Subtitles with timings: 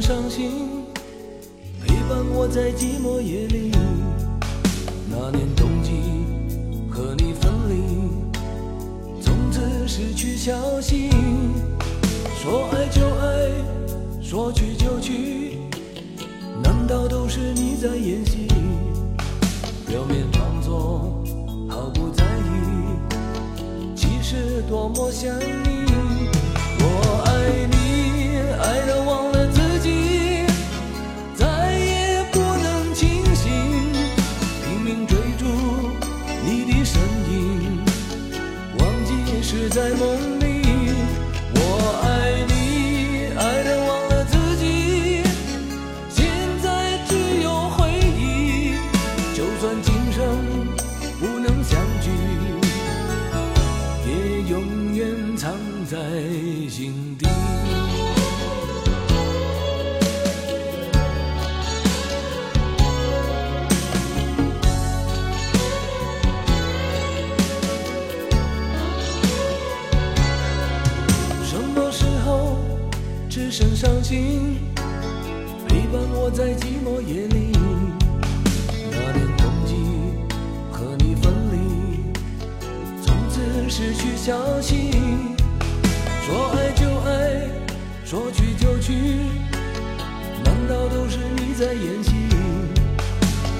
[0.00, 0.86] 伤心，
[1.84, 3.70] 陪伴我在寂寞夜里。
[5.10, 5.90] 那年冬季
[6.90, 7.74] 和你分离，
[9.20, 11.10] 从此失去消息。
[12.42, 13.50] 说爱就爱，
[14.22, 15.58] 说去就去，
[16.62, 18.48] 难道都是你在演戏？
[19.86, 21.22] 表面装作
[21.68, 25.86] 毫不在意，其实多么想你。
[26.82, 26.84] 我
[27.26, 27.79] 爱你，
[39.70, 40.29] 在梦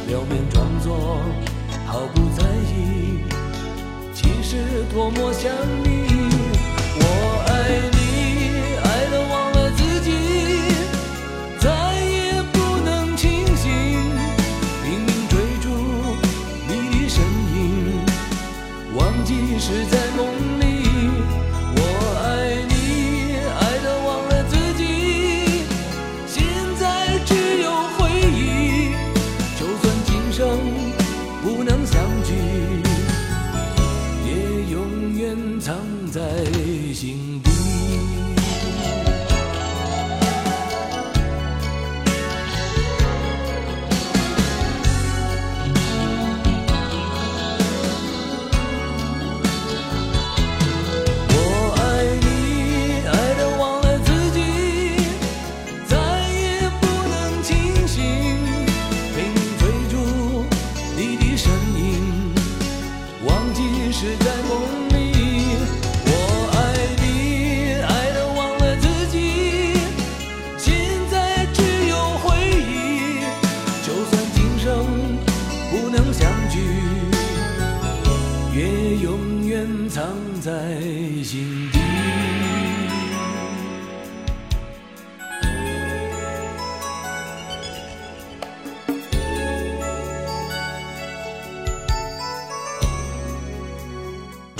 [0.06, 1.21] 表面装作
[1.87, 3.21] 毫不在意，
[4.15, 5.51] 其实多么想
[5.84, 6.00] 你。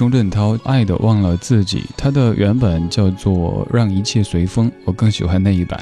[0.01, 5.79] 钟镇涛《爱的忘了自己》，他的原版叫做《让一切随风》，我更喜欢那一版。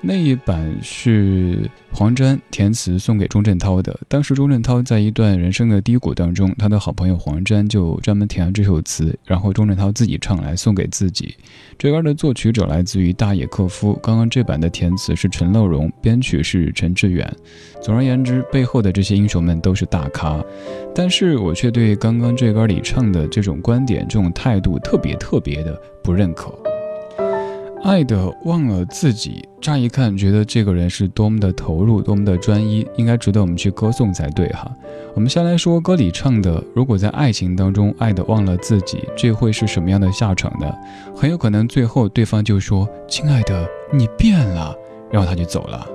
[0.00, 3.98] 那一版是黄沾填词送给钟镇涛的。
[4.06, 11.34] 当时钟镇涛在一段人生的低谷当中，他的好朋友黄沾就专门填了这首词，然后钟镇涛自己唱来送给自己。
[11.76, 17.30] 这歌的作曲者来自于大野克夫，刚刚这版的填词是陈乐融，编曲是陈志远。
[17.82, 20.40] 总而言之，背后的这些英雄们都是大咖，
[20.94, 26.56] 但是我却对刚刚这歌里唱的这种观点、这种态度特别特别的不认可。
[27.82, 34.70] 爱的忘了自己，乍一看觉得这个人是多么的投入，多么的专一，应该值得我们去歌颂才对哈。
[35.14, 40.66] 我们先来说歌里唱的，如果在爱情当中爱的忘了自己，这会是什么样的下场呢？
[41.14, 44.74] 很有可能最后对方就说：“亲爱的，你变了”，
[45.10, 45.86] 然后他就走了。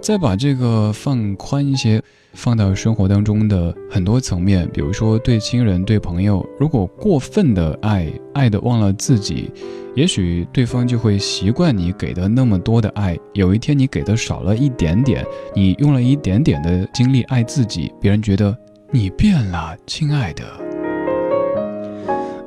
[0.00, 2.02] 再把这个放宽一些，
[2.32, 9.50] 放到生活当中的很多层面，比如说对亲人、对朋友，如果过分的爱，爱的忘了自己，
[9.94, 15.24] 也许对方就会习惯你给的那么多的爱，有一天你给的少了一点点，
[15.54, 18.56] 你用了一点点的精力爱自己，别人觉得
[18.90, 20.44] 你变了，亲爱的。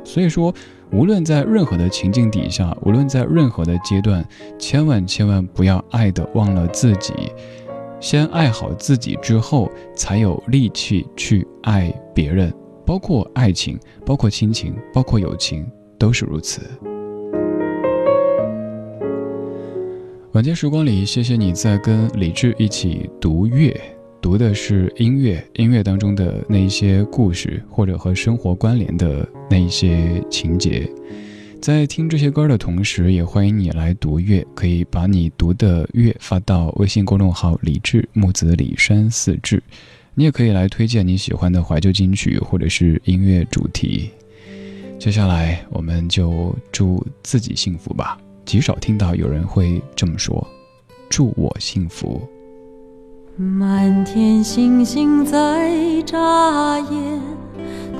[0.04, 0.54] 所以说。
[0.92, 4.24] 无论在任何的情境底下，无论在任何的阶段，
[4.58, 7.12] 千万千万不要爱的忘了自己。
[8.00, 12.54] 先爱好自己之后，才有力气去爱别人，
[12.86, 15.66] 包括爱情，包括亲情，包括友情，
[15.98, 16.62] 都是如此。
[20.36, 23.74] 晚间时光里，谢谢你在跟李志一起读乐，
[24.22, 30.92] 读的是音乐，音乐当中的那一些故事，或者和生活关联的那一些情节。
[31.62, 39.64] 在听这些歌的同时，也欢迎你来读乐，可以把你读的乐发到微信公众号“李志木子李山四志”。
[40.16, 44.10] 你也可以来推荐你喜欢的怀旧金曲或者是音乐主题。
[45.00, 48.18] 接下来，我们就祝自己幸福吧。
[48.46, 50.46] 极少听到有人会这么说
[51.10, 52.22] ：“祝我幸福。”
[53.36, 57.22] 满天星星在眨眼，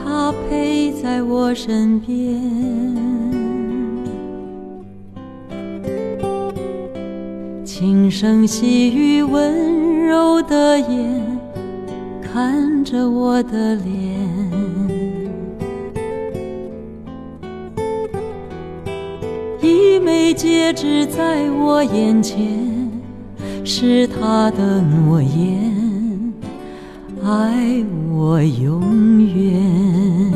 [0.04, 2.16] 它陪在我身边。
[7.66, 11.40] 轻声细语，温柔的眼，
[12.22, 14.25] 看着我的脸。
[19.66, 22.66] 一枚戒指在我眼前。
[23.68, 26.34] 是他的诺言，
[27.24, 27.84] 爱
[28.14, 30.32] 我永远。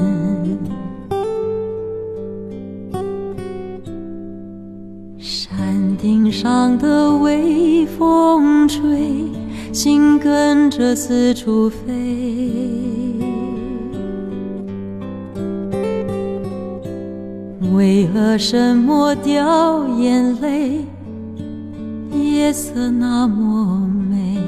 [5.20, 9.28] 山顶上的微风吹，
[9.72, 12.89] 心跟着四处飞。
[17.74, 20.86] 为了什么掉眼泪？
[22.12, 24.42] 夜色那么美，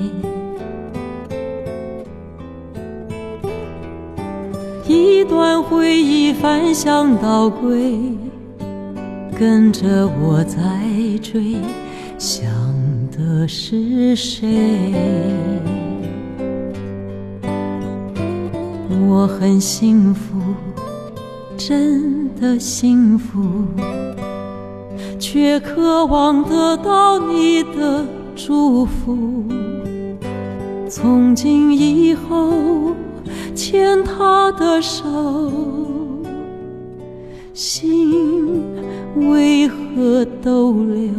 [4.87, 7.99] 一段回忆翻箱倒柜，
[9.37, 10.59] 跟着我在
[11.21, 11.57] 追，
[12.17, 12.49] 想
[13.11, 14.93] 的是谁？
[19.07, 20.39] 我很幸福，
[21.67, 23.39] 真的幸福。
[25.19, 28.05] 却渴望得到你的
[28.35, 29.45] 祝福。
[30.89, 32.95] 从今以后，
[33.53, 35.03] 牵他的手，
[37.53, 38.63] 心
[39.15, 41.11] 为何逗留？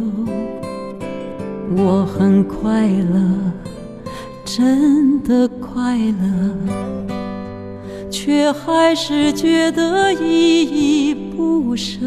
[1.77, 3.19] 我很快乐，
[4.43, 7.12] 真的快乐，
[8.13, 11.97] 却还是觉得依依不舍。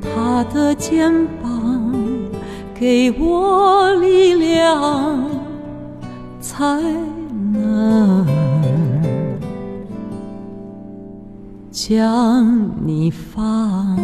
[0.00, 1.12] 他的肩
[1.42, 1.92] 膀
[2.72, 5.28] 给我力量，
[6.40, 6.64] 才
[7.52, 8.24] 能
[11.72, 13.98] 将你放。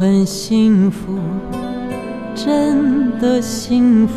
[0.00, 1.18] 很幸福，
[2.34, 4.14] 真的幸福，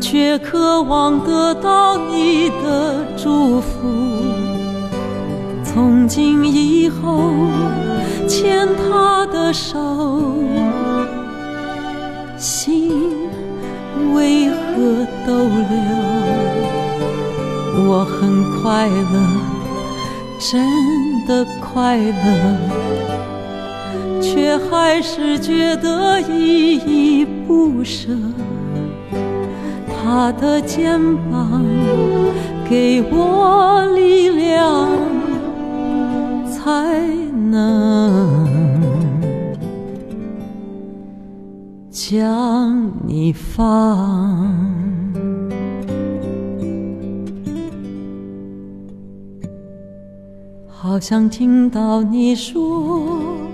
[0.00, 3.68] 却渴望得到你的祝福。
[5.64, 7.32] 从今以后，
[8.28, 9.76] 牵他的手，
[12.38, 12.92] 心
[14.14, 15.74] 为何逗留？
[17.88, 19.18] 我很快乐，
[20.38, 20.62] 真
[21.26, 22.79] 的快乐。
[24.32, 28.12] 却还是觉得依依不舍，
[29.88, 31.00] 他的肩
[31.32, 31.64] 膀
[32.68, 34.88] 给我力量，
[36.46, 37.00] 才
[37.50, 38.46] 能
[41.90, 43.58] 将你放。
[50.68, 53.49] 好想听到你说。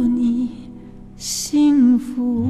[0.00, 0.48] 祝你
[1.14, 2.46] 幸福，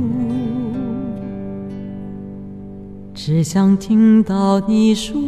[3.13, 5.21] 只想听到你说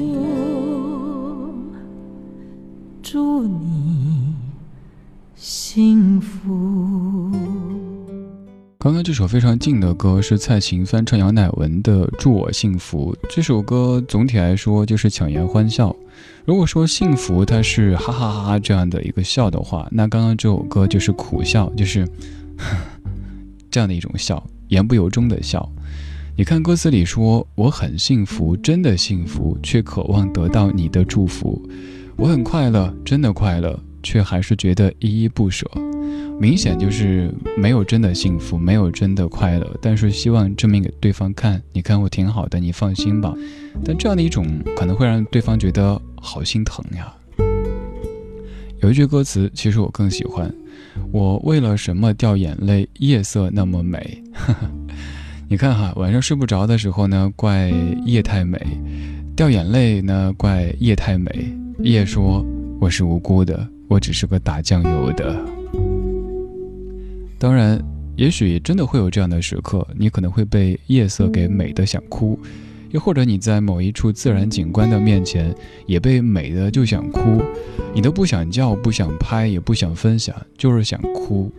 [8.83, 13.17] 刚刚这首非常静的歌是蔡琴翻唱杨乃文的《祝我幸福》。
[13.31, 15.95] 这首歌总体来说就是强颜欢笑。
[16.45, 22.05] 如果说幸福它是哈哈哈哈这样的一个笑的话，那刚刚这首歌就是苦笑，就是
[23.71, 25.71] 这样的一种笑，言不由衷的笑。
[26.37, 31.63] 你看歌词里说：“我很幸福，真的幸福，却渴望得到你的祝福。
[32.17, 35.71] 我很快乐，真的快乐，却还是觉得依依不舍。”
[36.41, 43.33] 明显就是没有真的幸福，没有真的快乐，但是希望证明给对方看，你看我挺好的，你放心吧。
[43.85, 44.45] 但这样的一种
[44.77, 47.13] 可能会让对方觉得好心疼呀。
[48.81, 50.53] 有一句歌词，其实我更喜欢：
[51.13, 52.89] 我为了什么掉眼泪？
[52.99, 54.21] 夜色那么美。
[55.49, 57.71] 你看哈，晚上睡不着的时候呢，怪
[58.05, 58.59] 夜太美；
[59.37, 61.31] 掉眼泪呢，怪夜太美。
[61.79, 62.45] 夜说
[62.81, 65.41] ：“我是无辜的，我只是个打酱油的。”
[67.43, 67.77] 当然，
[68.15, 72.39] 也许真的会有这样的时刻，你可能会被夜色给美的想哭，
[72.93, 75.53] 又或者你在某一处自然景观的面前，
[75.85, 77.43] 也被美的就想哭，
[77.93, 81.51] 你都不想叫，不想拍，也不想分享，就是想哭。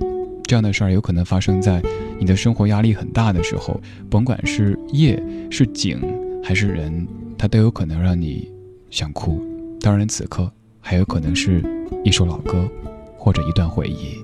[0.45, 1.83] 这样的事儿有可能发生在
[2.17, 3.77] 你的生活压力很大的时候，
[4.09, 5.21] 甭管是夜、
[5.51, 5.99] 是景
[6.41, 7.05] 还是人，
[7.37, 8.49] 它都有可能让你
[8.89, 9.43] 想哭。
[9.81, 10.49] 当然，此刻
[10.79, 11.61] 还有可能是
[12.05, 12.65] 一首老歌，
[13.17, 14.15] 或者一段回忆。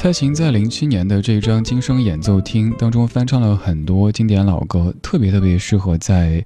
[0.00, 6.42] 蔡琴在零七年的这张《今生演奏厅》当中翻唱了很多经典老歌，特别特别适合在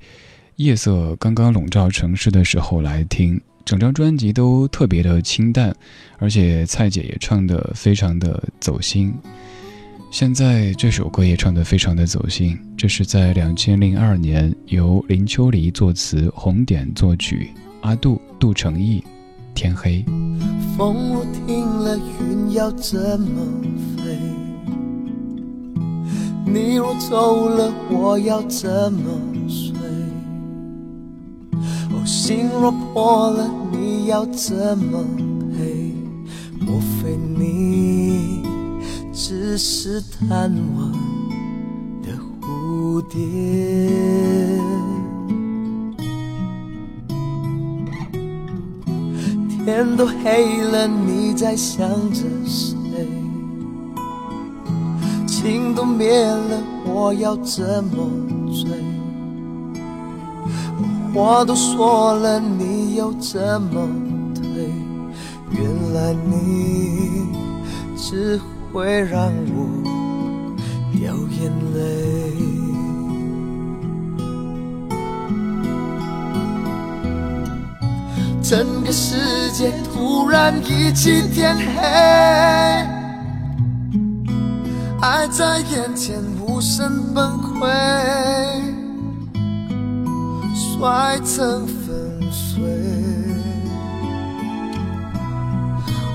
[0.57, 3.39] 夜色刚刚笼罩城市的时候来听。
[3.63, 5.71] 整张专辑都特别的清淡，
[6.19, 9.13] 而且蔡姐也唱得非常的走心。
[10.11, 17.51] 现在这首歌也唱得非常的走心，这是在两千零二年由林秋离作词，红点作曲，
[17.83, 19.05] 阿杜杜成义。
[19.55, 20.05] 天黑，
[20.77, 23.41] 风若停了，云要怎么
[23.97, 24.19] 飞？
[26.45, 29.11] 你若走了，我要怎么
[29.49, 29.73] 睡？
[31.91, 35.05] 哦，心若破了，你要怎么
[35.57, 35.95] 赔？
[36.61, 38.43] 莫非你
[39.13, 40.93] 只是贪玩
[42.03, 42.09] 的
[42.41, 43.19] 蝴蝶？
[49.65, 53.07] 天都黑了，你在想着谁？
[55.25, 58.09] 情都灭了，我要怎么
[58.53, 58.69] 追？
[61.15, 63.89] 我话都说了，你又怎么
[64.35, 64.69] 退？
[65.51, 67.29] 原来你
[67.97, 68.41] 只
[68.73, 69.69] 会让我
[70.93, 72.02] 掉眼泪。
[78.53, 81.81] 整个世界突然一起天黑，
[85.01, 87.67] 爱在眼前无声崩溃，
[90.55, 92.63] 摔成粉碎。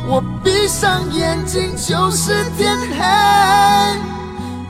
[0.07, 2.77] 我闭上眼睛就是天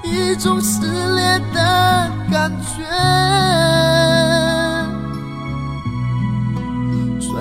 [0.03, 3.96] 黑，一种撕裂的感觉。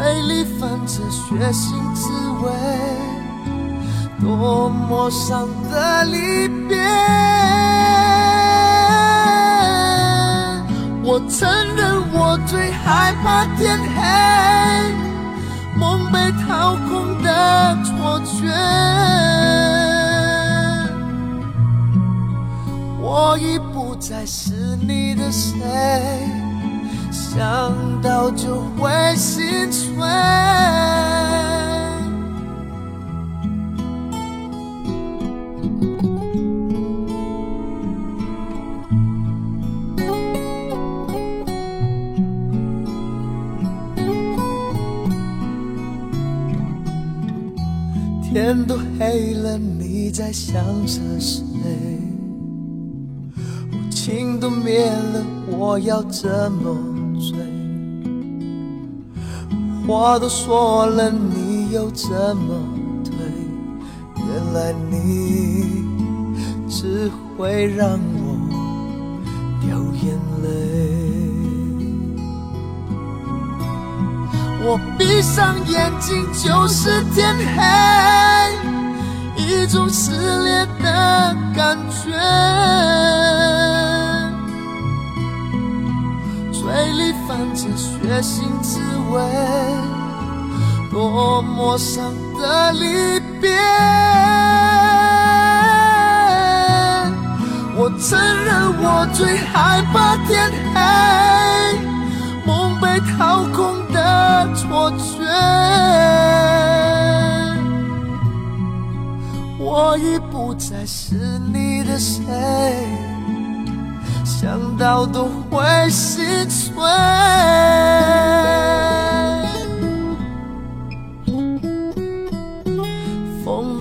[0.07, 2.49] 嘴里泛着血腥滋味，
[4.21, 6.79] 多么伤的离别。
[11.03, 14.01] 我承认我最害怕天黑，
[15.77, 18.47] 梦被掏空的错觉。
[23.03, 24.53] 我已不再是
[24.87, 26.36] 你的谁。
[27.37, 29.95] 想到就会心碎。
[48.23, 51.37] 天都黑了，你在想着谁？
[53.91, 55.23] 情都灭了，
[55.59, 56.96] 我要怎么？
[59.87, 62.55] 话都说了，你又怎么
[63.05, 63.15] 退？
[64.17, 65.85] 原来你
[66.69, 68.37] 只会让我
[69.61, 70.47] 掉眼泪。
[74.69, 77.63] 我闭上眼睛就是天黑，
[79.37, 80.11] 一种撕
[80.43, 82.11] 裂的感觉。
[86.53, 86.63] 嘴
[86.95, 87.89] 里泛着血
[88.21, 88.81] 腥滋
[89.13, 89.21] 味，
[91.17, 93.57] 多么伤的离别。
[97.75, 100.79] 我承认我最害怕天黑，
[102.45, 105.25] 梦被掏空的错觉。
[109.59, 111.15] 我已不再是
[111.51, 112.21] 你的谁。
[114.23, 116.75] 想到都会心碎。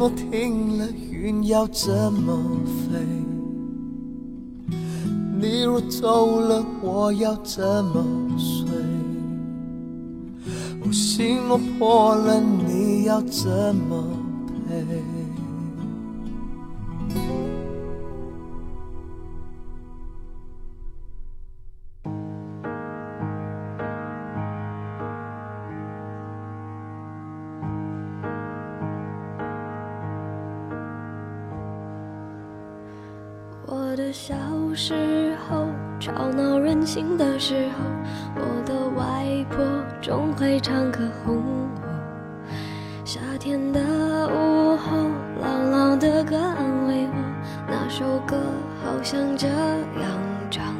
[0.05, 2.99] 风若停了，云要怎么飞？
[5.39, 8.05] 你若走了，我要怎么
[8.37, 8.67] 睡？
[10.85, 14.05] 我心若破了，你要怎么
[36.95, 37.83] 醒的时候，
[38.37, 39.65] 我的外婆
[40.01, 41.67] 总会唱歌哄我。
[43.03, 43.81] 夏天的
[44.29, 44.95] 午后，
[45.43, 47.15] 姥姥的歌安慰我，
[47.67, 48.37] 那首歌
[48.81, 50.09] 好像这样
[50.49, 50.73] 唱。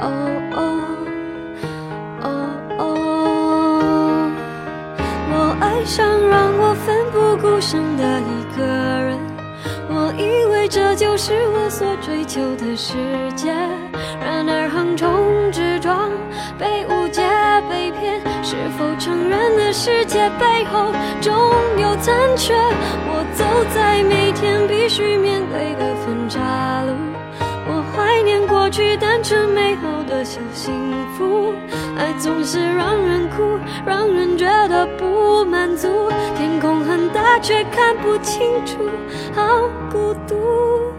[0.00, 0.06] 哦
[0.52, 0.58] 哦
[2.22, 2.26] 哦
[2.78, 4.30] 哦！
[5.30, 9.18] 我爱上让我奋不顾身的一个人，
[9.88, 12.94] 我以为这就是我所追求的世
[13.34, 13.52] 界。
[14.24, 16.10] 然而横冲直撞，
[16.58, 17.22] 被误解
[17.68, 21.32] 被骗，是否承认的世界背后总
[21.78, 22.54] 有残缺？
[22.54, 26.40] 我走在每天必须面对的分岔
[26.84, 26.94] 路，
[28.46, 30.72] 过去单纯美好的小幸
[31.16, 31.52] 福。
[31.96, 35.88] 爱总是让人哭，让人觉得不满足。
[36.36, 38.88] 天空很大，却看不清楚，
[39.34, 40.91] 好孤独。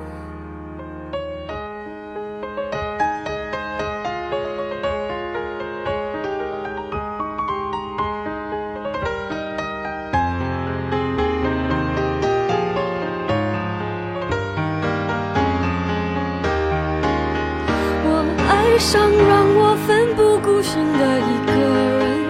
[18.73, 20.33] 悲伤让我奋不。
[20.39, 21.53] 顾身的一个
[22.01, 22.25] 人，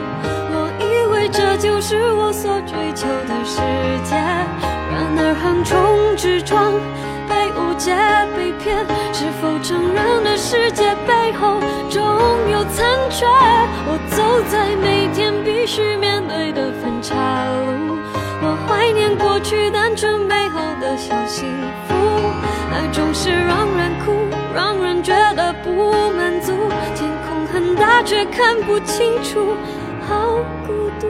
[0.51, 3.62] 我以为这就是我所追求的世
[4.03, 4.13] 界。
[4.91, 6.73] 然而横冲直撞，
[7.29, 7.95] 被误解
[8.36, 8.77] 被骗，
[9.13, 12.03] 是否承认了世界背后总
[12.51, 13.25] 有残缺？
[13.88, 17.15] 我走在每天必须面对的分岔
[17.88, 17.97] 路，
[18.43, 21.47] 我怀念过去单纯美好的小幸
[21.88, 21.95] 福。
[22.73, 24.12] 爱总是让人哭，
[24.53, 25.42] 让人觉得。
[28.06, 29.56] 却看不清楚，
[30.08, 30.38] 好
[30.68, 31.08] 孤独。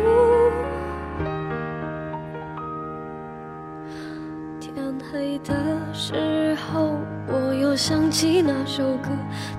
[4.59, 4.73] 天
[5.11, 5.53] 黑的
[5.91, 6.95] 时候，
[7.27, 9.09] 我又想起那首歌，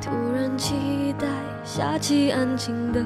[0.00, 1.26] 突然期待
[1.64, 3.04] 下起安静的。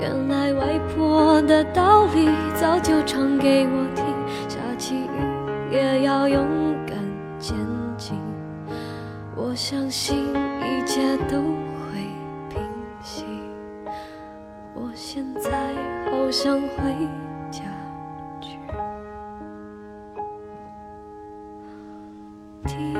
[0.00, 4.04] 原来外婆的道理早就唱给我听，
[4.48, 6.46] 下起雨也要勇
[6.86, 6.96] 敢
[7.38, 7.54] 前
[7.98, 8.18] 进。
[9.36, 10.16] 我相信
[10.62, 11.36] 一切都。
[16.32, 16.68] 想回
[17.50, 17.60] 家
[18.40, 18.58] 去。
[22.64, 22.92] 有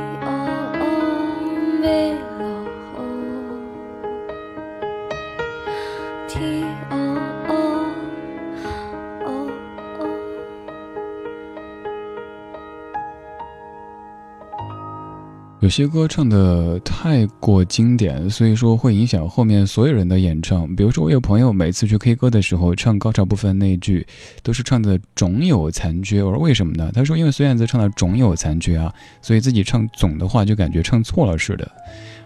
[15.73, 20.69] 些歌唱的太过经典，所以说会影响后面所有人的演唱。
[20.77, 24.07] 比如说，我有朋友每次去 K 歌的时候，唱高潮部分那一句，
[24.43, 26.23] 都是唱的总有残缺。
[26.23, 26.91] 我说为什么呢？
[26.93, 31.67] 他说因为孙燕姿唱的总有残缺啊，所以自己唱总的话就感觉唱错了似的。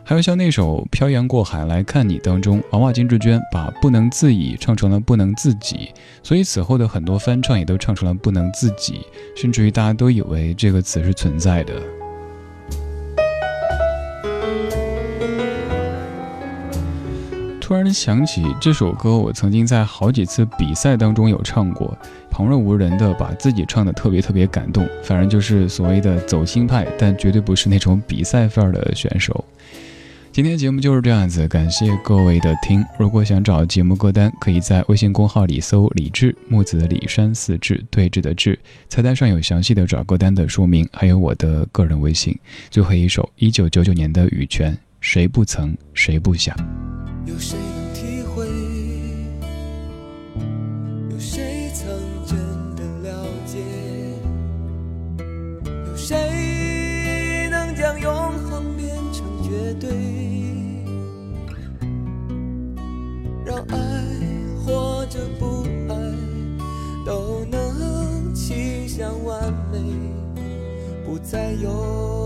[0.02, 9.02] 还有像那首《漂洋过海来看你》当中，娃娃金志娟把不能自已唱成了不能自己，所以此后的很多翻唱也都唱成了不能自己，
[9.36, 11.95] 甚至于大家都以为这个词是存在的。
[17.66, 21.98] 突然想起这首歌，我曾经在好几次比赛当中有唱过，
[22.30, 29.44] 旁若无人的把自己唱的特别特别感动，反正就是所谓的走心派，但绝对不是那种比赛范儿的选手。
[30.30, 32.84] 今天节目就是这样子，感谢各位的听。
[33.00, 38.56] 如果想找节目歌单，可以在微信公号里搜“李志木子李山四志对峙的志”，
[38.88, 42.38] 菜单上有详细的找歌单的说明，还有我的个人微信。
[42.70, 46.52] 最后一首一九九九年的羽泉，谁不曾，谁不想。
[47.26, 48.44] 有谁能体会？
[51.12, 51.88] 有谁曾
[52.26, 52.36] 真
[52.74, 53.60] 的了解？
[55.86, 59.88] 有谁能将永恒变成绝对？
[63.44, 64.02] 让爱
[64.58, 65.94] 或者不爱
[67.06, 69.78] 都能趋向完美，
[71.06, 72.25] 不再有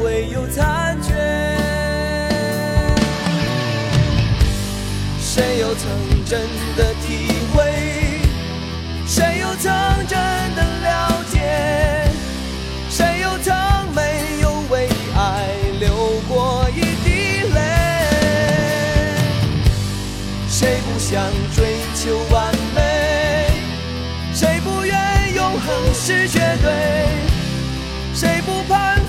[0.00, 1.14] 会有残缺。
[5.20, 6.40] 谁又曾真
[6.76, 8.20] 的体会？
[9.06, 9.72] 谁又曾
[10.08, 10.18] 真
[10.56, 12.10] 的了解？
[12.88, 13.54] 谁又曾
[13.94, 14.00] 没
[14.40, 15.46] 有为爱
[15.78, 17.60] 流过一滴泪？
[20.48, 21.22] 谁不想
[21.54, 23.50] 追求完美？
[24.32, 26.39] 谁不愿永恒失去？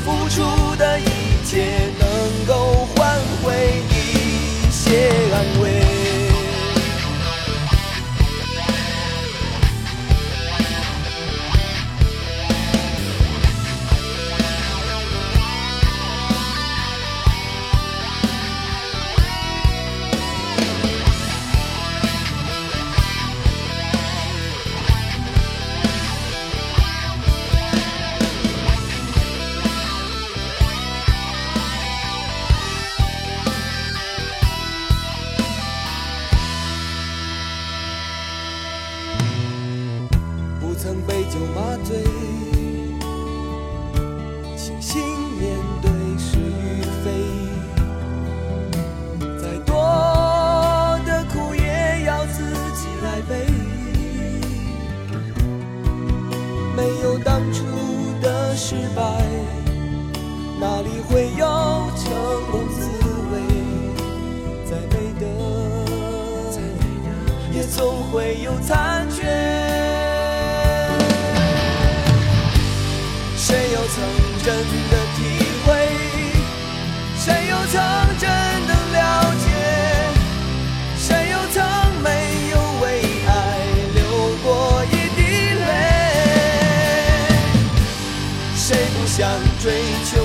[0.04, 1.06] 付出的一
[1.46, 3.54] 切能够换回
[3.90, 6.01] 一些安慰？
[67.64, 69.24] 总会有残缺。
[73.36, 73.96] 谁又曾
[74.44, 74.56] 真
[74.90, 75.20] 的体
[75.66, 75.70] 会？
[77.18, 77.74] 谁又曾
[78.20, 78.30] 真
[78.68, 79.00] 的了
[79.44, 79.46] 解？
[80.98, 81.62] 谁又曾
[82.02, 82.08] 没
[82.52, 82.84] 有为
[83.28, 83.30] 爱
[83.94, 84.00] 流
[84.44, 85.20] 过一滴
[85.54, 85.62] 泪？
[88.56, 88.66] 谁
[88.98, 89.20] 不想
[89.62, 89.66] 追
[90.06, 90.21] 求